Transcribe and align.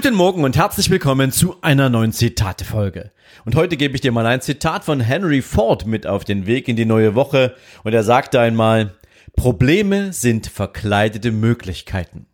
Guten 0.00 0.14
Morgen 0.14 0.44
und 0.44 0.56
herzlich 0.56 0.90
willkommen 0.90 1.32
zu 1.32 1.56
einer 1.60 1.88
neuen 1.88 2.12
Zitate-Folge. 2.12 3.10
Und 3.44 3.56
heute 3.56 3.76
gebe 3.76 3.96
ich 3.96 4.00
dir 4.00 4.12
mal 4.12 4.26
ein 4.26 4.40
Zitat 4.40 4.84
von 4.84 5.00
Henry 5.00 5.42
Ford 5.42 5.86
mit 5.86 6.06
auf 6.06 6.22
den 6.22 6.46
Weg 6.46 6.68
in 6.68 6.76
die 6.76 6.84
neue 6.84 7.16
Woche. 7.16 7.56
Und 7.82 7.94
er 7.94 8.04
sagte 8.04 8.38
einmal, 8.38 8.94
Probleme 9.34 10.12
sind 10.12 10.46
verkleidete 10.46 11.32
Möglichkeiten. 11.32 12.26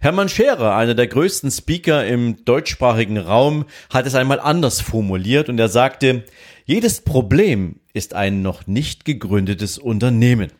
Hermann 0.00 0.28
Scherer, 0.28 0.74
einer 0.74 0.96
der 0.96 1.06
größten 1.06 1.52
Speaker 1.52 2.04
im 2.04 2.44
deutschsprachigen 2.44 3.18
Raum, 3.18 3.66
hat 3.88 4.04
es 4.06 4.16
einmal 4.16 4.40
anders 4.40 4.80
formuliert 4.80 5.48
und 5.48 5.60
er 5.60 5.68
sagte, 5.68 6.24
jedes 6.64 7.02
Problem 7.02 7.76
ist 7.92 8.14
ein 8.14 8.42
noch 8.42 8.66
nicht 8.66 9.04
gegründetes 9.04 9.78
Unternehmen. 9.78 10.50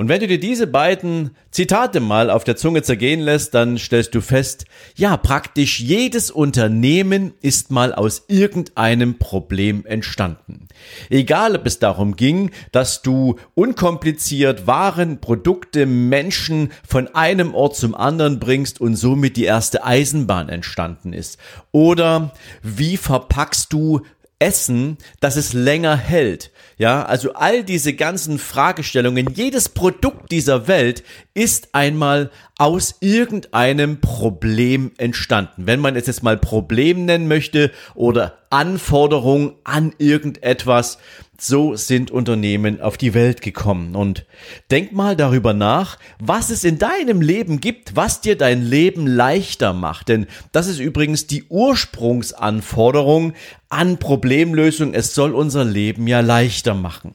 Und 0.00 0.08
wenn 0.08 0.20
du 0.20 0.28
dir 0.28 0.40
diese 0.40 0.66
beiden 0.66 1.32
Zitate 1.50 2.00
mal 2.00 2.30
auf 2.30 2.42
der 2.42 2.56
Zunge 2.56 2.80
zergehen 2.80 3.20
lässt, 3.20 3.52
dann 3.52 3.76
stellst 3.76 4.14
du 4.14 4.22
fest, 4.22 4.64
ja, 4.96 5.14
praktisch 5.18 5.78
jedes 5.78 6.30
Unternehmen 6.30 7.34
ist 7.42 7.70
mal 7.70 7.92
aus 7.92 8.24
irgendeinem 8.26 9.18
Problem 9.18 9.84
entstanden. 9.84 10.68
Egal, 11.10 11.54
ob 11.54 11.66
es 11.66 11.80
darum 11.80 12.16
ging, 12.16 12.50
dass 12.72 13.02
du 13.02 13.36
unkompliziert 13.52 14.66
Waren, 14.66 15.20
Produkte, 15.20 15.84
Menschen 15.84 16.72
von 16.88 17.08
einem 17.08 17.54
Ort 17.54 17.76
zum 17.76 17.94
anderen 17.94 18.40
bringst 18.40 18.80
und 18.80 18.96
somit 18.96 19.36
die 19.36 19.44
erste 19.44 19.84
Eisenbahn 19.84 20.48
entstanden 20.48 21.12
ist. 21.12 21.38
Oder 21.72 22.32
wie 22.62 22.96
verpackst 22.96 23.70
du 23.70 24.00
Essen, 24.40 24.96
dass 25.20 25.36
es 25.36 25.52
länger 25.52 25.96
hält. 25.96 26.50
Ja, 26.80 27.02
also 27.02 27.34
all 27.34 27.62
diese 27.62 27.92
ganzen 27.92 28.38
Fragestellungen, 28.38 29.34
jedes 29.34 29.68
Produkt 29.68 30.32
dieser 30.32 30.66
Welt 30.66 31.04
ist 31.34 31.74
einmal 31.74 32.30
aus 32.56 32.94
irgendeinem 33.00 34.00
Problem 34.00 34.92
entstanden. 34.96 35.66
Wenn 35.66 35.80
man 35.80 35.94
es 35.94 36.06
jetzt 36.06 36.22
mal 36.22 36.38
Problem 36.38 37.04
nennen 37.04 37.28
möchte 37.28 37.70
oder 37.94 38.38
Anforderung 38.48 39.56
an 39.62 39.92
irgendetwas, 39.98 40.96
so 41.38 41.76
sind 41.76 42.10
Unternehmen 42.10 42.80
auf 42.80 42.96
die 42.96 43.14
Welt 43.14 43.42
gekommen. 43.42 43.94
Und 43.94 44.26
denk 44.70 44.92
mal 44.92 45.16
darüber 45.16 45.54
nach, 45.54 45.98
was 46.18 46.50
es 46.50 46.64
in 46.64 46.78
deinem 46.78 47.20
Leben 47.20 47.60
gibt, 47.60 47.96
was 47.96 48.20
dir 48.20 48.36
dein 48.36 48.62
Leben 48.62 49.06
leichter 49.06 49.72
macht. 49.72 50.08
Denn 50.08 50.26
das 50.52 50.66
ist 50.66 50.80
übrigens 50.80 51.26
die 51.26 51.44
Ursprungsanforderung 51.48 53.34
an 53.68 53.98
Problemlösung. 53.98 54.94
Es 54.94 55.14
soll 55.14 55.34
unser 55.34 55.64
Leben 55.64 56.06
ja 56.06 56.20
leichter 56.20 56.69
machen. 56.74 57.14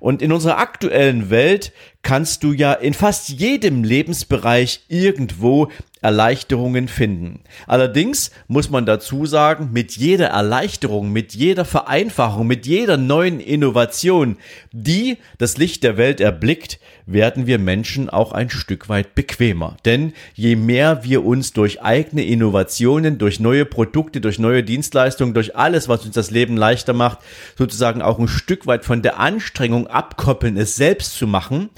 Und 0.00 0.20
in 0.20 0.32
unserer 0.32 0.58
aktuellen 0.58 1.30
Welt 1.30 1.72
kannst 2.02 2.42
du 2.42 2.52
ja 2.52 2.72
in 2.72 2.92
fast 2.92 3.28
jedem 3.28 3.84
Lebensbereich 3.84 4.80
irgendwo 4.88 5.70
Erleichterungen 6.02 6.88
finden. 6.88 7.40
Allerdings 7.66 8.32
muss 8.48 8.68
man 8.70 8.84
dazu 8.84 9.24
sagen, 9.24 9.70
mit 9.72 9.96
jeder 9.96 10.26
Erleichterung, 10.26 11.12
mit 11.12 11.32
jeder 11.34 11.64
Vereinfachung, 11.64 12.46
mit 12.46 12.66
jeder 12.66 12.96
neuen 12.96 13.40
Innovation, 13.40 14.36
die 14.72 15.18
das 15.38 15.56
Licht 15.56 15.84
der 15.84 15.96
Welt 15.96 16.20
erblickt, 16.20 16.80
werden 17.06 17.46
wir 17.46 17.58
Menschen 17.58 18.10
auch 18.10 18.32
ein 18.32 18.50
Stück 18.50 18.88
weit 18.88 19.14
bequemer. 19.14 19.76
Denn 19.84 20.12
je 20.34 20.56
mehr 20.56 21.04
wir 21.04 21.24
uns 21.24 21.52
durch 21.52 21.82
eigene 21.82 22.24
Innovationen, 22.24 23.18
durch 23.18 23.40
neue 23.40 23.64
Produkte, 23.64 24.20
durch 24.20 24.38
neue 24.38 24.62
Dienstleistungen, 24.64 25.34
durch 25.34 25.56
alles, 25.56 25.88
was 25.88 26.04
uns 26.04 26.14
das 26.14 26.30
Leben 26.30 26.56
leichter 26.56 26.92
macht, 26.92 27.18
sozusagen 27.56 28.02
auch 28.02 28.18
ein 28.18 28.28
Stück 28.28 28.66
weit 28.66 28.84
von 28.84 29.02
der 29.02 29.18
Anstrengung 29.20 29.86
abkoppeln, 29.86 30.56
es 30.56 30.76
selbst 30.76 31.16
zu 31.16 31.26
machen, 31.26 31.70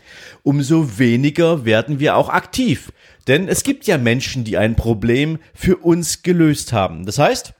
umso 0.42 0.98
weniger 0.98 1.64
werden 1.64 2.00
wir 2.00 2.16
auch 2.16 2.30
aktiv. 2.30 2.92
Denn 3.26 3.48
es 3.48 3.62
gibt 3.62 3.86
ja 3.86 3.96
Menschen, 3.96 4.13
die 4.44 4.58
ein 4.58 4.76
Problem 4.76 5.38
für 5.54 5.76
uns 5.76 6.22
gelöst 6.22 6.72
haben. 6.72 7.06
Das 7.06 7.18
heißt, 7.18 7.54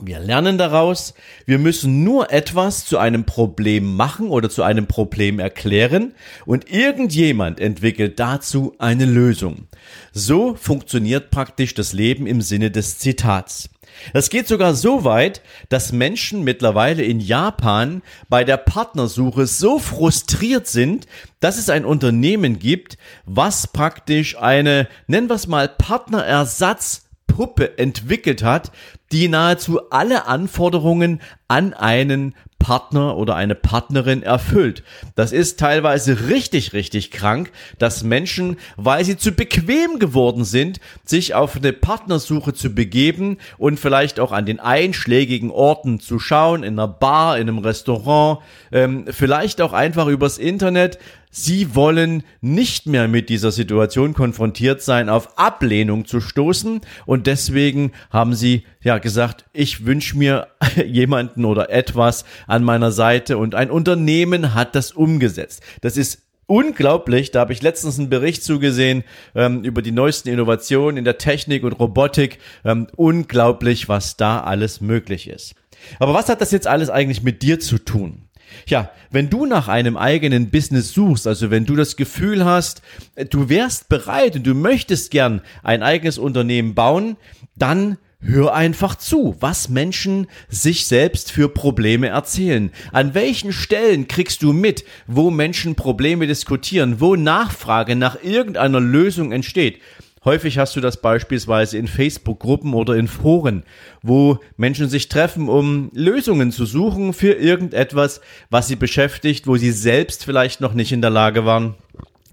wir 0.00 0.20
lernen 0.20 0.58
daraus, 0.58 1.14
wir 1.44 1.58
müssen 1.58 2.04
nur 2.04 2.32
etwas 2.32 2.84
zu 2.84 2.98
einem 2.98 3.24
Problem 3.24 3.96
machen 3.96 4.28
oder 4.28 4.48
zu 4.48 4.62
einem 4.62 4.86
Problem 4.86 5.40
erklären 5.40 6.14
und 6.46 6.70
irgendjemand 6.70 7.58
entwickelt 7.58 8.20
dazu 8.20 8.74
eine 8.78 9.06
Lösung. 9.06 9.66
So 10.12 10.54
funktioniert 10.54 11.30
praktisch 11.30 11.74
das 11.74 11.92
Leben 11.92 12.26
im 12.26 12.42
Sinne 12.42 12.70
des 12.70 12.98
Zitats. 12.98 13.70
Das 14.12 14.30
geht 14.30 14.48
sogar 14.48 14.74
so 14.74 15.04
weit, 15.04 15.42
dass 15.68 15.92
Menschen 15.92 16.44
mittlerweile 16.44 17.02
in 17.02 17.20
Japan 17.20 18.02
bei 18.28 18.44
der 18.44 18.56
Partnersuche 18.56 19.46
so 19.46 19.78
frustriert 19.78 20.66
sind, 20.66 21.06
dass 21.40 21.58
es 21.58 21.70
ein 21.70 21.84
Unternehmen 21.84 22.58
gibt, 22.58 22.98
was 23.24 23.68
praktisch 23.68 24.36
eine, 24.38 24.88
nennen 25.06 25.28
wir 25.28 25.36
es 25.36 25.46
mal, 25.46 25.68
Partnerersatzpuppe 25.68 27.78
entwickelt 27.78 28.42
hat, 28.42 28.72
die 29.12 29.28
nahezu 29.28 29.90
alle 29.90 30.26
Anforderungen 30.26 31.20
an 31.46 31.74
einen 31.74 32.34
Partner 32.58 33.16
oder 33.16 33.36
eine 33.36 33.54
Partnerin 33.54 34.22
erfüllt. 34.22 34.82
Das 35.14 35.32
ist 35.32 35.58
teilweise 35.58 36.28
richtig, 36.28 36.72
richtig 36.72 37.10
krank, 37.10 37.50
dass 37.78 38.02
Menschen, 38.02 38.56
weil 38.76 39.04
sie 39.04 39.16
zu 39.16 39.32
bequem 39.32 39.98
geworden 39.98 40.44
sind, 40.44 40.80
sich 41.04 41.34
auf 41.34 41.56
eine 41.56 41.72
Partnersuche 41.72 42.52
zu 42.52 42.74
begeben 42.74 43.38
und 43.56 43.78
vielleicht 43.78 44.20
auch 44.20 44.32
an 44.32 44.46
den 44.46 44.60
einschlägigen 44.60 45.50
Orten 45.50 46.00
zu 46.00 46.18
schauen, 46.18 46.62
in 46.62 46.78
einer 46.78 46.88
Bar, 46.88 47.38
in 47.38 47.48
einem 47.48 47.58
Restaurant, 47.58 48.40
ähm, 48.72 49.06
vielleicht 49.08 49.60
auch 49.60 49.72
einfach 49.72 50.06
übers 50.08 50.38
Internet, 50.38 50.98
Sie 51.30 51.74
wollen 51.74 52.22
nicht 52.40 52.86
mehr 52.86 53.06
mit 53.06 53.28
dieser 53.28 53.52
Situation 53.52 54.14
konfrontiert 54.14 54.80
sein, 54.80 55.10
auf 55.10 55.38
Ablehnung 55.38 56.06
zu 56.06 56.20
stoßen 56.20 56.80
und 57.04 57.26
deswegen 57.26 57.92
haben 58.10 58.34
sie 58.34 58.64
ja 58.80 58.96
gesagt, 58.96 59.44
ich 59.52 59.84
wünsche 59.84 60.16
mir 60.16 60.48
jemanden 60.86 61.44
oder 61.44 61.68
etwas 61.68 62.24
an 62.48 62.64
meiner 62.64 62.90
Seite 62.90 63.38
und 63.38 63.54
ein 63.54 63.70
Unternehmen 63.70 64.54
hat 64.54 64.74
das 64.74 64.90
umgesetzt. 64.90 65.62
Das 65.82 65.96
ist 65.96 66.22
unglaublich. 66.46 67.30
Da 67.30 67.40
habe 67.40 67.52
ich 67.52 67.62
letztens 67.62 67.98
einen 67.98 68.10
Bericht 68.10 68.42
zugesehen 68.42 69.04
ähm, 69.36 69.62
über 69.62 69.82
die 69.82 69.92
neuesten 69.92 70.30
Innovationen 70.30 70.96
in 70.96 71.04
der 71.04 71.18
Technik 71.18 71.62
und 71.62 71.72
Robotik. 71.72 72.38
Ähm, 72.64 72.88
unglaublich, 72.96 73.88
was 73.88 74.16
da 74.16 74.40
alles 74.40 74.80
möglich 74.80 75.28
ist. 75.28 75.54
Aber 76.00 76.14
was 76.14 76.28
hat 76.28 76.40
das 76.40 76.50
jetzt 76.50 76.66
alles 76.66 76.90
eigentlich 76.90 77.22
mit 77.22 77.42
dir 77.42 77.60
zu 77.60 77.78
tun? 77.78 78.24
Ja, 78.66 78.90
wenn 79.10 79.28
du 79.28 79.44
nach 79.44 79.68
einem 79.68 79.98
eigenen 79.98 80.50
Business 80.50 80.92
suchst, 80.92 81.26
also 81.26 81.50
wenn 81.50 81.66
du 81.66 81.76
das 81.76 81.96
Gefühl 81.96 82.46
hast, 82.46 82.80
du 83.28 83.50
wärst 83.50 83.90
bereit 83.90 84.36
und 84.36 84.46
du 84.46 84.54
möchtest 84.54 85.10
gern 85.10 85.42
ein 85.62 85.82
eigenes 85.82 86.16
Unternehmen 86.16 86.74
bauen, 86.74 87.18
dann 87.56 87.98
Hör 88.20 88.52
einfach 88.52 88.96
zu, 88.96 89.36
was 89.38 89.68
Menschen 89.68 90.26
sich 90.48 90.88
selbst 90.88 91.30
für 91.30 91.48
Probleme 91.48 92.08
erzählen. 92.08 92.72
An 92.90 93.14
welchen 93.14 93.52
Stellen 93.52 94.08
kriegst 94.08 94.42
du 94.42 94.52
mit, 94.52 94.84
wo 95.06 95.30
Menschen 95.30 95.76
Probleme 95.76 96.26
diskutieren, 96.26 97.00
wo 97.00 97.14
Nachfrage 97.14 97.94
nach 97.94 98.20
irgendeiner 98.24 98.80
Lösung 98.80 99.30
entsteht? 99.30 99.80
Häufig 100.24 100.58
hast 100.58 100.74
du 100.74 100.80
das 100.80 101.00
beispielsweise 101.00 101.78
in 101.78 101.86
Facebook-Gruppen 101.86 102.74
oder 102.74 102.94
in 102.94 103.06
Foren, 103.06 103.62
wo 104.02 104.40
Menschen 104.56 104.88
sich 104.88 105.08
treffen, 105.08 105.48
um 105.48 105.92
Lösungen 105.94 106.50
zu 106.50 106.66
suchen 106.66 107.12
für 107.12 107.34
irgendetwas, 107.34 108.20
was 108.50 108.66
sie 108.66 108.76
beschäftigt, 108.76 109.46
wo 109.46 109.56
sie 109.56 109.70
selbst 109.70 110.24
vielleicht 110.24 110.60
noch 110.60 110.74
nicht 110.74 110.90
in 110.90 111.02
der 111.02 111.10
Lage 111.10 111.44
waren, 111.44 111.76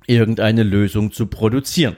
irgendeine 0.08 0.64
Lösung 0.64 1.12
zu 1.12 1.28
produzieren. 1.28 1.96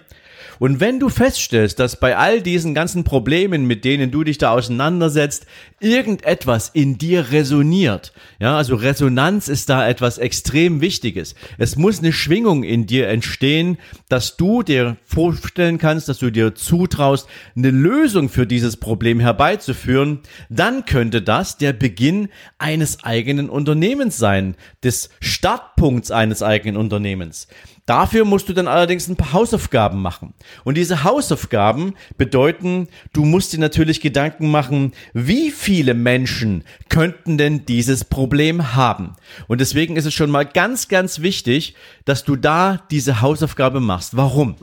Und 0.59 0.79
wenn 0.79 0.99
du 0.99 1.09
feststellst, 1.09 1.79
dass 1.79 1.99
bei 1.99 2.17
all 2.17 2.41
diesen 2.41 2.73
ganzen 2.73 3.03
Problemen, 3.03 3.65
mit 3.65 3.85
denen 3.85 4.11
du 4.11 4.23
dich 4.23 4.37
da 4.37 4.51
auseinandersetzt, 4.51 5.45
irgendetwas 5.79 6.69
in 6.69 6.97
dir 6.97 7.31
resoniert, 7.31 8.13
ja, 8.39 8.57
also 8.57 8.75
Resonanz 8.75 9.47
ist 9.47 9.69
da 9.69 9.87
etwas 9.87 10.17
extrem 10.17 10.81
Wichtiges. 10.81 11.35
Es 11.57 11.75
muss 11.75 11.99
eine 11.99 12.13
Schwingung 12.13 12.63
in 12.63 12.87
dir 12.87 13.07
entstehen, 13.07 13.77
dass 14.09 14.37
du 14.37 14.63
dir 14.63 14.97
vorstellen 15.03 15.77
kannst, 15.77 16.09
dass 16.09 16.19
du 16.19 16.31
dir 16.31 16.55
zutraust, 16.55 17.27
eine 17.55 17.71
Lösung 17.71 18.29
für 18.29 18.47
dieses 18.47 18.77
Problem 18.77 19.19
herbeizuführen, 19.19 20.19
dann 20.49 20.85
könnte 20.85 21.21
das 21.21 21.57
der 21.57 21.73
Beginn 21.73 22.29
eines 22.57 23.03
eigenen 23.03 23.49
Unternehmens 23.49 24.17
sein, 24.17 24.55
des 24.83 25.09
Startpunkts 25.19 26.11
eines 26.11 26.41
eigenen 26.43 26.77
Unternehmens. 26.77 27.47
Dafür 27.87 28.25
musst 28.25 28.49
du 28.49 28.53
dann 28.53 28.67
allerdings 28.67 29.07
ein 29.07 29.15
paar 29.15 29.31
Hausaufgaben 29.31 30.01
machen. 30.01 30.33
Und 30.63 30.75
diese 30.75 31.03
Hausaufgaben 31.03 31.93
bedeuten, 32.17 32.87
du 33.13 33.25
musst 33.25 33.53
dir 33.53 33.59
natürlich 33.59 34.01
Gedanken 34.01 34.49
machen, 34.51 34.93
wie 35.13 35.51
viele 35.51 35.93
Menschen 35.93 36.63
könnten 36.89 37.37
denn 37.37 37.65
dieses 37.65 38.05
Problem 38.05 38.75
haben. 38.75 39.15
Und 39.47 39.61
deswegen 39.61 39.95
ist 39.95 40.05
es 40.05 40.13
schon 40.13 40.31
mal 40.31 40.45
ganz, 40.45 40.87
ganz 40.87 41.21
wichtig, 41.21 41.75
dass 42.05 42.23
du 42.23 42.35
da 42.35 42.83
diese 42.91 43.21
Hausaufgabe 43.21 43.79
machst. 43.79 44.15
Warum? 44.17 44.55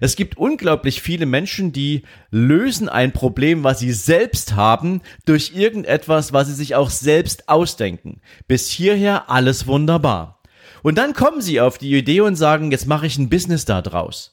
Es 0.00 0.16
gibt 0.16 0.36
unglaublich 0.36 1.00
viele 1.00 1.26
Menschen, 1.26 1.72
die 1.72 2.02
lösen 2.32 2.88
ein 2.88 3.12
Problem, 3.12 3.62
was 3.62 3.78
sie 3.78 3.92
selbst 3.92 4.56
haben, 4.56 5.00
durch 5.26 5.52
irgendetwas, 5.54 6.32
was 6.32 6.48
sie 6.48 6.54
sich 6.54 6.74
auch 6.74 6.90
selbst 6.90 7.48
ausdenken. 7.48 8.20
Bis 8.48 8.68
hierher 8.68 9.30
alles 9.30 9.68
wunderbar. 9.68 10.40
Und 10.82 10.98
dann 10.98 11.12
kommen 11.12 11.40
sie 11.40 11.60
auf 11.60 11.78
die 11.78 11.96
Idee 11.96 12.20
und 12.20 12.34
sagen, 12.34 12.72
jetzt 12.72 12.88
mache 12.88 13.06
ich 13.06 13.16
ein 13.16 13.28
Business 13.28 13.64
da 13.64 13.80
draus. 13.80 14.31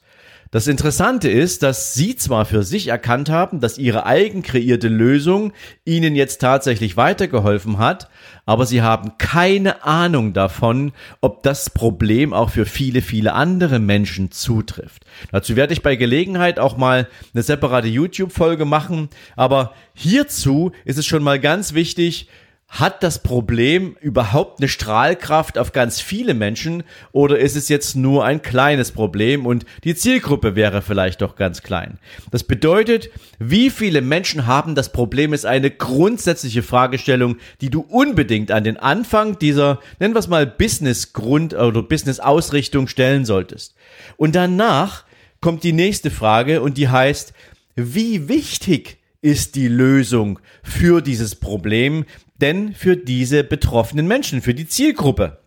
Das 0.51 0.65
Interessante 0.65 1.29
ist, 1.29 1.61
dass 1.61 1.93
Sie 1.93 2.15
zwar 2.15 2.43
für 2.43 2.63
sich 2.63 2.87
erkannt 2.87 3.29
haben, 3.29 3.59
dass 3.59 3.77
Ihre 3.77 4.07
eigen 4.07 4.41
kreierte 4.41 4.87
Lösung 4.87 5.53
Ihnen 5.85 6.15
jetzt 6.15 6.39
tatsächlich 6.41 6.97
weitergeholfen 6.97 7.77
hat, 7.77 8.09
aber 8.47 8.65
Sie 8.65 8.81
haben 8.81 9.11
keine 9.19 9.83
Ahnung 9.83 10.33
davon, 10.33 10.91
ob 11.21 11.43
das 11.43 11.69
Problem 11.69 12.33
auch 12.33 12.49
für 12.49 12.65
viele, 12.65 13.03
viele 13.03 13.33
andere 13.33 13.77
Menschen 13.77 14.31
zutrifft. 14.31 15.05
Dazu 15.31 15.55
werde 15.55 15.73
ich 15.73 15.83
bei 15.83 15.95
Gelegenheit 15.95 16.57
auch 16.57 16.77
mal 16.77 17.07
eine 17.31 17.43
separate 17.43 17.87
YouTube-Folge 17.87 18.65
machen, 18.65 19.09
aber 19.35 19.75
hierzu 19.93 20.71
ist 20.83 20.97
es 20.97 21.05
schon 21.05 21.21
mal 21.21 21.39
ganz 21.39 21.75
wichtig, 21.75 22.27
hat 22.69 23.01
das 23.01 23.23
Problem 23.23 23.97
überhaupt 23.99 24.59
eine 24.59 24.67
Strahlkraft 24.67 25.57
auf 25.57 25.71
ganz 25.71 25.99
viele 25.99 26.35
Menschen 26.35 26.83
oder 27.11 27.39
ist 27.39 27.55
es 27.55 27.67
jetzt 27.67 27.95
nur 27.95 28.23
ein 28.23 28.43
kleines 28.43 28.91
Problem 28.91 29.47
und 29.47 29.65
die 29.83 29.95
Zielgruppe 29.95 30.55
wäre 30.55 30.83
vielleicht 30.83 31.21
doch 31.21 31.35
ganz 31.35 31.63
klein? 31.63 31.97
Das 32.29 32.43
bedeutet, 32.43 33.09
wie 33.39 33.71
viele 33.71 34.01
Menschen 34.01 34.45
haben 34.45 34.75
das 34.75 34.91
Problem 34.91 35.33
ist 35.33 35.47
eine 35.47 35.71
grundsätzliche 35.71 36.61
Fragestellung, 36.61 37.37
die 37.59 37.71
du 37.71 37.81
unbedingt 37.81 38.51
an 38.51 38.63
den 38.63 38.77
Anfang 38.77 39.39
dieser, 39.39 39.79
nennen 39.99 40.13
wir 40.13 40.19
es 40.19 40.27
mal 40.27 40.45
Business 40.45 41.11
Grund 41.11 41.55
oder 41.55 41.81
Business 41.81 42.19
Ausrichtung 42.19 42.87
stellen 42.87 43.25
solltest. 43.25 43.73
Und 44.15 44.35
danach 44.35 45.05
kommt 45.41 45.63
die 45.63 45.73
nächste 45.73 46.11
Frage 46.11 46.61
und 46.61 46.77
die 46.77 46.89
heißt, 46.89 47.33
wie 47.75 48.27
wichtig 48.27 48.99
ist 49.21 49.55
die 49.55 49.67
Lösung 49.67 50.39
für 50.63 51.01
dieses 51.01 51.35
Problem, 51.35 52.05
denn 52.41 52.73
für 52.73 52.97
diese 52.97 53.43
betroffenen 53.43 54.07
Menschen, 54.07 54.41
für 54.41 54.53
die 54.53 54.67
Zielgruppe. 54.67 55.39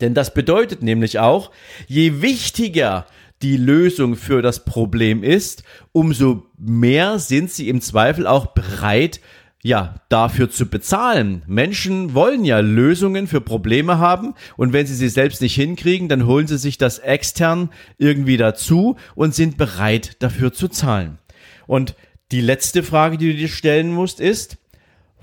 Denn 0.00 0.14
das 0.14 0.34
bedeutet 0.34 0.82
nämlich 0.82 1.18
auch, 1.18 1.50
je 1.86 2.22
wichtiger 2.22 3.06
die 3.42 3.56
Lösung 3.56 4.16
für 4.16 4.40
das 4.40 4.64
Problem 4.64 5.22
ist, 5.22 5.64
umso 5.92 6.46
mehr 6.56 7.18
sind 7.18 7.50
sie 7.50 7.68
im 7.68 7.80
Zweifel 7.80 8.26
auch 8.26 8.46
bereit, 8.46 9.20
ja, 9.64 9.94
dafür 10.08 10.50
zu 10.50 10.66
bezahlen. 10.66 11.44
Menschen 11.46 12.14
wollen 12.14 12.44
ja 12.44 12.58
Lösungen 12.58 13.28
für 13.28 13.40
Probleme 13.40 13.98
haben 13.98 14.34
und 14.56 14.72
wenn 14.72 14.86
sie 14.86 14.94
sie 14.94 15.08
selbst 15.08 15.40
nicht 15.40 15.54
hinkriegen, 15.54 16.08
dann 16.08 16.26
holen 16.26 16.48
sie 16.48 16.58
sich 16.58 16.78
das 16.78 16.98
extern 16.98 17.70
irgendwie 17.96 18.36
dazu 18.36 18.96
und 19.14 19.34
sind 19.34 19.56
bereit 19.56 20.16
dafür 20.20 20.52
zu 20.52 20.66
zahlen. 20.66 21.18
Und 21.68 21.94
die 22.32 22.40
letzte 22.40 22.82
Frage, 22.82 23.18
die 23.18 23.32
du 23.32 23.38
dir 23.38 23.48
stellen 23.48 23.92
musst, 23.92 24.18
ist, 24.18 24.58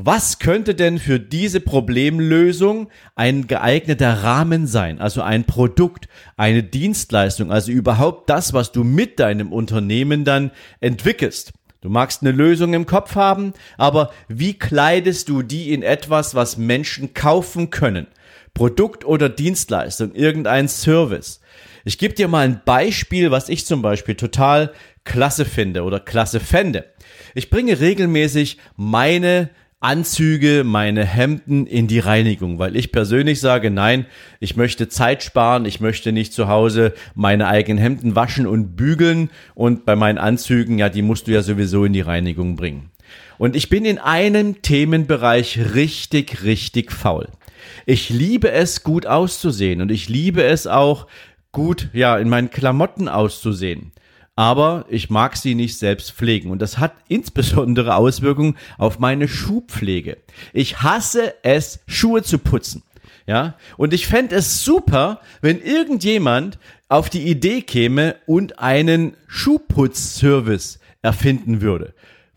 was 0.01 0.39
könnte 0.39 0.75
denn 0.75 0.97
für 0.97 1.19
diese 1.19 1.59
Problemlösung 1.59 2.87
ein 3.15 3.47
geeigneter 3.47 4.23
Rahmen 4.23 4.65
sein? 4.65 5.01
Also 5.01 5.21
ein 5.21 5.43
Produkt, 5.43 6.07
eine 6.37 6.63
Dienstleistung, 6.63 7.51
also 7.51 7.73
überhaupt 7.73 8.29
das, 8.29 8.53
was 8.53 8.71
du 8.71 8.85
mit 8.85 9.19
deinem 9.19 9.51
Unternehmen 9.51 10.23
dann 10.23 10.51
entwickelst. 10.79 11.51
Du 11.81 11.89
magst 11.89 12.21
eine 12.21 12.31
Lösung 12.31 12.73
im 12.73 12.85
Kopf 12.85 13.15
haben, 13.15 13.51
aber 13.77 14.13
wie 14.29 14.57
kleidest 14.57 15.27
du 15.27 15.41
die 15.41 15.73
in 15.73 15.83
etwas, 15.83 16.33
was 16.33 16.55
Menschen 16.55 17.13
kaufen 17.13 17.69
können? 17.69 18.07
Produkt 18.53 19.03
oder 19.03 19.27
Dienstleistung, 19.27 20.15
irgendein 20.15 20.69
Service. 20.69 21.41
Ich 21.83 21.97
gebe 21.97 22.13
dir 22.13 22.29
mal 22.29 22.45
ein 22.45 22.61
Beispiel, 22.63 23.31
was 23.31 23.49
ich 23.49 23.65
zum 23.65 23.81
Beispiel 23.81 24.15
total 24.15 24.71
klasse 25.03 25.43
finde 25.43 25.83
oder 25.83 25.99
klasse 25.99 26.39
fände. 26.39 26.85
Ich 27.35 27.49
bringe 27.49 27.81
regelmäßig 27.81 28.59
meine 28.77 29.49
Anzüge, 29.81 30.65
meine 30.65 31.05
Hemden 31.05 31.65
in 31.65 31.87
die 31.87 31.99
Reinigung, 31.99 32.59
weil 32.59 32.75
ich 32.75 32.91
persönlich 32.91 33.39
sage, 33.39 33.71
nein, 33.71 34.07
ich 34.41 34.57
möchte 34.57 34.89
Zeit 34.89 35.23
sparen, 35.23 35.63
ich 35.63 35.79
möchte 35.79 36.11
nicht 36.11 36.33
zu 36.33 36.49
Hause 36.49 36.93
meine 37.15 37.47
eigenen 37.47 37.77
Hemden 37.77 38.13
waschen 38.13 38.45
und 38.45 38.75
bügeln 38.75 39.29
und 39.55 39.85
bei 39.85 39.95
meinen 39.95 40.17
Anzügen, 40.17 40.79
ja, 40.79 40.89
die 40.89 41.01
musst 41.01 41.27
du 41.27 41.31
ja 41.31 41.41
sowieso 41.43 41.85
in 41.85 41.93
die 41.93 42.01
Reinigung 42.01 42.57
bringen. 42.57 42.91
Und 43.37 43.55
ich 43.55 43.69
bin 43.69 43.85
in 43.85 43.99
einem 43.99 44.61
Themenbereich 44.61 45.73
richtig, 45.73 46.43
richtig 46.43 46.91
faul. 46.91 47.29
Ich 47.85 48.09
liebe 48.09 48.51
es, 48.51 48.83
gut 48.83 49.05
auszusehen 49.05 49.81
und 49.81 49.91
ich 49.91 50.09
liebe 50.09 50.43
es 50.43 50.67
auch, 50.67 51.07
gut, 51.53 51.87
ja, 51.93 52.17
in 52.17 52.27
meinen 52.27 52.51
Klamotten 52.51 53.07
auszusehen 53.07 53.93
aber 54.39 54.85
ich 54.87 55.09
mag 55.09 55.35
sie 55.35 55.53
nicht 55.53 55.77
selbst 55.77 56.13
pflegen. 56.13 56.49
Und 56.49 56.61
das 56.61 56.77
hat 56.77 56.93
insbesondere 57.09 57.95
Auswirkungen 57.95 58.55
auf 58.77 58.97
meine 58.97 59.27
Schuhpflege. 59.27 60.15
Ich 60.53 60.81
hasse 60.81 61.33
es, 61.43 61.81
Schuhe 61.87 62.23
zu 62.23 62.37
putzen. 62.37 62.83
Ja, 63.27 63.55
und 63.75 63.93
ich 63.93 64.07
fände 64.07 64.35
es 64.35 64.63
super, 64.63 65.19
wenn 65.41 65.61
irgendjemand 65.61 66.57
auf 66.87 67.09
die 67.09 67.27
Idee 67.27 67.61
käme 67.63 68.15
und 68.27 68.59
einen 68.59 69.17
Schuhputzservice 69.27 70.79
erfinden 71.01 71.59
würde. 71.59 71.93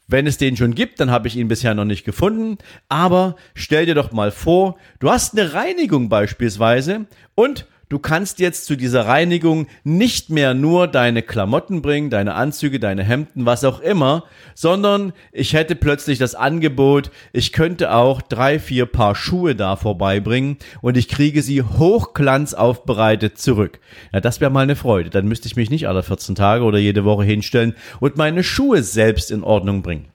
Wenn 0.08 0.26
es 0.26 0.38
den 0.38 0.56
schon 0.56 0.74
gibt, 0.74 0.98
dann 0.98 1.12
habe 1.12 1.28
ich 1.28 1.36
ihn 1.36 1.46
bisher 1.46 1.72
noch 1.72 1.84
nicht 1.84 2.04
gefunden. 2.04 2.58
Aber 2.88 3.36
stell 3.54 3.86
dir 3.86 3.94
doch 3.94 4.10
mal 4.10 4.32
vor, 4.32 4.76
du 4.98 5.08
hast 5.08 5.38
eine 5.38 5.54
Reinigung 5.54 6.08
beispielsweise 6.08 7.06
und 7.36 7.68
du 7.92 7.98
kannst 7.98 8.38
jetzt 8.38 8.64
zu 8.64 8.74
dieser 8.74 9.06
Reinigung 9.06 9.66
nicht 9.84 10.30
mehr 10.30 10.54
nur 10.54 10.88
deine 10.88 11.20
Klamotten 11.20 11.82
bringen, 11.82 12.08
deine 12.08 12.34
Anzüge, 12.34 12.80
deine 12.80 13.04
Hemden, 13.04 13.44
was 13.44 13.64
auch 13.64 13.80
immer, 13.80 14.24
sondern 14.54 15.12
ich 15.30 15.52
hätte 15.52 15.76
plötzlich 15.76 16.18
das 16.18 16.34
Angebot, 16.34 17.10
ich 17.34 17.52
könnte 17.52 17.92
auch 17.92 18.22
drei, 18.22 18.58
vier 18.58 18.86
Paar 18.86 19.14
Schuhe 19.14 19.54
da 19.54 19.76
vorbeibringen 19.76 20.56
und 20.80 20.96
ich 20.96 21.06
kriege 21.06 21.42
sie 21.42 21.62
hochglanz 21.62 22.54
aufbereitet 22.54 23.36
zurück. 23.36 23.78
Ja, 24.10 24.20
das 24.20 24.40
wäre 24.40 24.50
mal 24.50 24.60
eine 24.60 24.76
Freude. 24.76 25.10
Dann 25.10 25.28
müsste 25.28 25.46
ich 25.48 25.56
mich 25.56 25.68
nicht 25.68 25.86
alle 25.86 26.02
14 26.02 26.34
Tage 26.34 26.64
oder 26.64 26.78
jede 26.78 27.04
Woche 27.04 27.24
hinstellen 27.24 27.74
und 28.00 28.16
meine 28.16 28.42
Schuhe 28.42 28.82
selbst 28.82 29.30
in 29.30 29.44
Ordnung 29.44 29.82
bringen. 29.82 30.08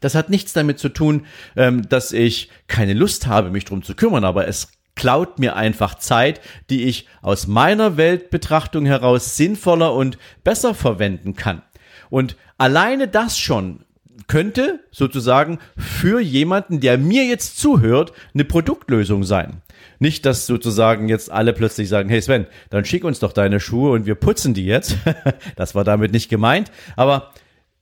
Das 0.00 0.14
hat 0.14 0.30
nichts 0.30 0.54
damit 0.54 0.78
zu 0.78 0.88
tun, 0.88 1.26
ähm, 1.54 1.86
dass 1.86 2.12
ich 2.12 2.48
keine 2.66 2.94
Lust 2.94 3.26
habe, 3.26 3.50
mich 3.50 3.66
drum 3.66 3.82
zu 3.82 3.94
kümmern, 3.94 4.24
aber 4.24 4.48
es 4.48 4.72
klaut 5.00 5.38
mir 5.38 5.56
einfach 5.56 5.94
Zeit, 5.94 6.42
die 6.68 6.84
ich 6.84 7.08
aus 7.22 7.46
meiner 7.46 7.96
Weltbetrachtung 7.96 8.84
heraus 8.84 9.34
sinnvoller 9.34 9.94
und 9.94 10.18
besser 10.44 10.74
verwenden 10.74 11.34
kann. 11.34 11.62
Und 12.10 12.36
alleine 12.58 13.08
das 13.08 13.38
schon 13.38 13.86
könnte 14.26 14.80
sozusagen 14.90 15.58
für 15.78 16.20
jemanden, 16.20 16.80
der 16.80 16.98
mir 16.98 17.24
jetzt 17.24 17.58
zuhört, 17.58 18.12
eine 18.34 18.44
Produktlösung 18.44 19.24
sein. 19.24 19.62
Nicht, 20.00 20.26
dass 20.26 20.46
sozusagen 20.46 21.08
jetzt 21.08 21.32
alle 21.32 21.54
plötzlich 21.54 21.88
sagen, 21.88 22.10
hey 22.10 22.20
Sven, 22.20 22.46
dann 22.68 22.84
schick 22.84 23.02
uns 23.02 23.20
doch 23.20 23.32
deine 23.32 23.58
Schuhe 23.58 23.92
und 23.92 24.04
wir 24.04 24.16
putzen 24.16 24.52
die 24.52 24.66
jetzt. 24.66 24.98
das 25.56 25.74
war 25.74 25.84
damit 25.84 26.12
nicht 26.12 26.28
gemeint. 26.28 26.70
Aber 26.94 27.32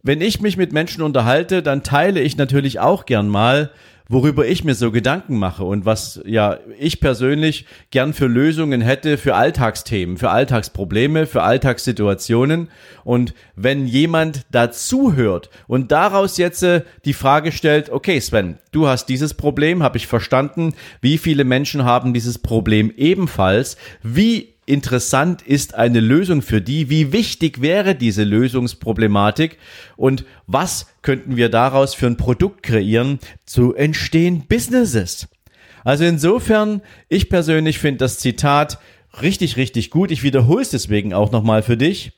wenn 0.02 0.20
ich 0.20 0.40
mich 0.40 0.56
mit 0.56 0.72
Menschen 0.72 1.02
unterhalte, 1.02 1.62
dann 1.62 1.82
teile 1.82 2.20
ich 2.20 2.36
natürlich 2.36 2.80
auch 2.80 3.06
gern 3.06 3.28
mal 3.28 3.70
worüber 4.08 4.46
ich 4.46 4.64
mir 4.64 4.74
so 4.74 4.90
Gedanken 4.90 5.38
mache 5.38 5.64
und 5.64 5.84
was 5.84 6.20
ja 6.24 6.58
ich 6.78 7.00
persönlich 7.00 7.66
gern 7.90 8.14
für 8.14 8.26
Lösungen 8.26 8.80
hätte 8.80 9.18
für 9.18 9.34
Alltagsthemen, 9.34 10.16
für 10.16 10.30
Alltagsprobleme, 10.30 11.26
für 11.26 11.42
Alltagssituationen. 11.42 12.68
Und 13.04 13.34
wenn 13.54 13.86
jemand 13.86 14.46
dazuhört 14.50 15.50
und 15.66 15.92
daraus 15.92 16.38
jetzt 16.38 16.62
äh, 16.62 16.82
die 17.04 17.12
Frage 17.12 17.52
stellt, 17.52 17.90
okay 17.90 18.18
Sven, 18.20 18.58
du 18.72 18.88
hast 18.88 19.06
dieses 19.06 19.34
Problem, 19.34 19.82
habe 19.82 19.98
ich 19.98 20.06
verstanden, 20.06 20.74
wie 21.00 21.18
viele 21.18 21.44
Menschen 21.44 21.84
haben 21.84 22.14
dieses 22.14 22.38
Problem 22.38 22.92
ebenfalls, 22.96 23.76
wie 24.02 24.54
interessant 24.68 25.42
ist 25.42 25.74
eine 25.74 26.00
Lösung 26.00 26.42
für 26.42 26.60
die? 26.60 26.90
Wie 26.90 27.12
wichtig 27.12 27.60
wäre 27.60 27.94
diese 27.94 28.24
Lösungsproblematik? 28.24 29.58
Und 29.96 30.24
was 30.46 30.86
könnten 31.02 31.36
wir 31.36 31.48
daraus 31.48 31.94
für 31.94 32.06
ein 32.06 32.16
Produkt 32.16 32.62
kreieren? 32.62 33.18
So 33.44 33.74
entstehen 33.74 34.44
Businesses. 34.48 35.28
Also 35.84 36.04
insofern, 36.04 36.82
ich 37.08 37.28
persönlich 37.28 37.78
finde 37.78 37.98
das 37.98 38.18
Zitat 38.18 38.78
richtig, 39.22 39.56
richtig 39.56 39.90
gut. 39.90 40.10
Ich 40.10 40.22
wiederhole 40.22 40.62
es 40.62 40.70
deswegen 40.70 41.14
auch 41.14 41.32
nochmal 41.32 41.62
für 41.62 41.76
dich. 41.76 42.12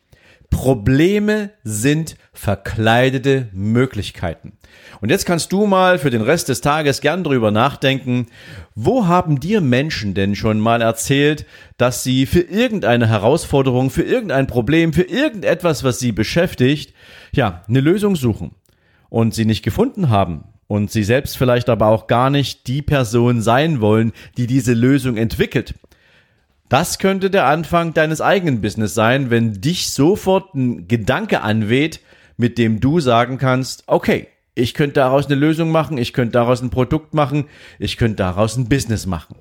Probleme 0.51 1.51
sind 1.65 2.17
verkleidete 2.33 3.49
Möglichkeiten. 3.53 4.53
Und 5.01 5.09
jetzt 5.11 5.25
kannst 5.25 5.53
du 5.53 5.67
mal 5.67 5.99
für 5.99 6.11
den 6.11 6.21
Rest 6.21 6.49
des 6.49 6.61
Tages 6.61 7.01
gern 7.01 7.25
drüber 7.25 7.51
nachdenken, 7.51 8.27
wo 8.75 9.07
haben 9.07 9.41
dir 9.41 9.61
Menschen 9.61 10.13
denn 10.13 10.35
schon 10.35 10.61
mal 10.61 10.83
erzählt, 10.83 11.47
dass 11.79 12.03
sie 12.03 12.27
für 12.27 12.41
irgendeine 12.41 13.09
Herausforderung, 13.09 13.91
für 13.91 14.03
irgendein 14.03 14.47
Problem, 14.47 14.93
für 14.93 15.03
irgendetwas, 15.03 15.85
was 15.85 15.99
sie 15.99 16.13
beschäftigt, 16.13 16.93
ja, 17.33 17.63
eine 17.69 17.81
Lösung 17.81 18.17
suchen 18.17 18.53
und 19.09 19.35
sie 19.35 19.45
nicht 19.45 19.63
gefunden 19.63 20.11
haben 20.11 20.45
und 20.67 20.91
sie 20.91 21.05
selbst 21.05 21.39
vielleicht 21.39 21.69
aber 21.69 21.87
auch 21.87 22.07
gar 22.07 22.31
nicht 22.31 22.67
die 22.67 22.83
Person 22.83 23.41
sein 23.41 23.81
wollen, 23.81 24.13
die 24.37 24.47
diese 24.47 24.75
Lösung 24.75 25.17
entwickelt. 25.17 25.75
Das 26.71 27.01
könnte 27.01 27.31
der 27.31 27.47
Anfang 27.47 27.95
deines 27.95 28.21
eigenen 28.21 28.61
Business 28.61 28.95
sein, 28.95 29.29
wenn 29.29 29.61
dich 29.61 29.91
sofort 29.91 30.55
ein 30.55 30.87
Gedanke 30.87 31.41
anweht, 31.41 31.99
mit 32.37 32.59
dem 32.59 32.79
du 32.79 33.01
sagen 33.01 33.39
kannst, 33.39 33.83
okay, 33.89 34.29
ich 34.55 34.73
könnte 34.75 35.01
daraus 35.01 35.27
eine 35.27 35.35
Lösung 35.35 35.73
machen, 35.73 35.99
ich 35.99 36.13
könnte 36.13 36.35
daraus 36.35 36.63
ein 36.63 36.71
Produkt 36.71 37.13
machen, 37.13 37.47
ich 37.81 37.97
könnte 37.97 38.19
daraus 38.19 38.57
ein 38.57 38.69
Business 38.69 39.07
machen. 39.07 39.35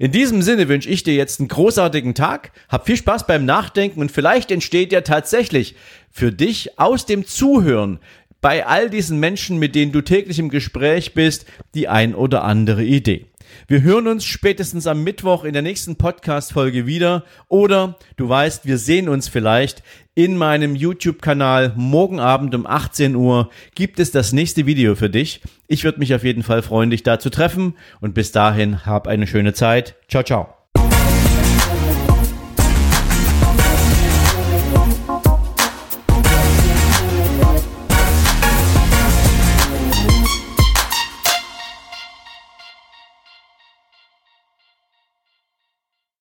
In 0.00 0.10
diesem 0.10 0.42
Sinne 0.42 0.68
wünsche 0.68 0.88
ich 0.88 1.04
dir 1.04 1.14
jetzt 1.14 1.38
einen 1.38 1.48
großartigen 1.48 2.16
Tag, 2.16 2.50
hab 2.68 2.84
viel 2.86 2.96
Spaß 2.96 3.28
beim 3.28 3.44
Nachdenken 3.44 4.00
und 4.00 4.10
vielleicht 4.10 4.50
entsteht 4.50 4.90
ja 4.90 5.02
tatsächlich 5.02 5.76
für 6.10 6.32
dich 6.32 6.80
aus 6.80 7.06
dem 7.06 7.24
Zuhören 7.28 8.00
bei 8.40 8.66
all 8.66 8.90
diesen 8.90 9.20
Menschen, 9.20 9.60
mit 9.60 9.76
denen 9.76 9.92
du 9.92 10.00
täglich 10.00 10.40
im 10.40 10.48
Gespräch 10.48 11.14
bist, 11.14 11.46
die 11.76 11.86
ein 11.86 12.16
oder 12.16 12.42
andere 12.42 12.82
Idee. 12.82 13.26
Wir 13.68 13.82
hören 13.82 14.08
uns 14.08 14.24
spätestens 14.24 14.86
am 14.86 15.02
Mittwoch 15.04 15.44
in 15.44 15.52
der 15.52 15.62
nächsten 15.62 15.96
Podcast-Folge 15.96 16.86
wieder. 16.86 17.24
Oder 17.48 17.98
du 18.16 18.28
weißt, 18.28 18.66
wir 18.66 18.78
sehen 18.78 19.08
uns 19.08 19.28
vielleicht 19.28 19.82
in 20.14 20.36
meinem 20.36 20.74
YouTube-Kanal. 20.74 21.72
Morgen 21.76 22.20
Abend 22.20 22.54
um 22.54 22.66
18 22.66 23.14
Uhr 23.14 23.50
gibt 23.74 23.98
es 23.98 24.10
das 24.10 24.32
nächste 24.32 24.66
Video 24.66 24.94
für 24.94 25.10
dich. 25.10 25.40
Ich 25.68 25.84
würde 25.84 25.98
mich 25.98 26.14
auf 26.14 26.24
jeden 26.24 26.42
Fall 26.42 26.62
freuen, 26.62 26.90
dich 26.90 27.02
da 27.02 27.18
zu 27.18 27.30
treffen. 27.30 27.74
Und 28.00 28.14
bis 28.14 28.32
dahin, 28.32 28.84
hab 28.84 29.06
eine 29.08 29.26
schöne 29.26 29.54
Zeit. 29.54 29.96
Ciao, 30.08 30.22
ciao. 30.22 30.61